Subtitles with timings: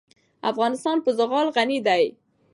[0.51, 2.03] افغانستان په زغال غني دی.